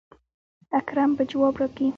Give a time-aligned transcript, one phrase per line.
[0.77, 1.89] اکرم به جواب راکي.